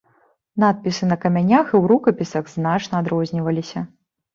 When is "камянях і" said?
1.27-1.75